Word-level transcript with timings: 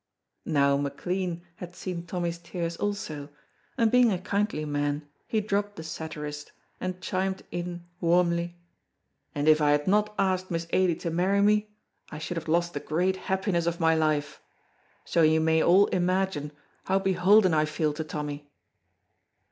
Now 0.47 0.77
McLean 0.77 1.43
had 1.57 1.75
seen 1.75 2.07
Tommy's 2.07 2.39
tears 2.39 2.75
also, 2.77 3.29
and 3.77 3.91
being 3.91 4.11
a 4.11 4.17
kindly 4.17 4.65
man 4.65 5.07
he 5.27 5.41
dropped 5.41 5.75
the 5.75 5.83
satirist 5.83 6.51
and 6.79 6.99
chimed 7.01 7.43
in 7.51 7.85
warmly, 7.99 8.57
"And 9.35 9.47
if 9.47 9.61
I 9.61 9.69
had 9.73 9.85
not 9.85 10.15
asked 10.17 10.49
Miss 10.49 10.65
Ailie 10.73 10.95
to 10.95 11.11
marry 11.11 11.41
me 11.41 11.69
I 12.09 12.17
should 12.17 12.37
have 12.37 12.47
lost 12.47 12.73
the 12.73 12.79
great 12.79 13.15
happiness 13.15 13.67
of 13.67 13.79
my 13.79 13.93
life, 13.93 14.41
so 15.05 15.21
you 15.21 15.39
may 15.39 15.61
all 15.61 15.85
imagine 15.89 16.51
how 16.85 16.97
beholden 16.97 17.53
I 17.53 17.65
feel 17.65 17.93
to 17.93 18.03
Tommy." 18.03 18.49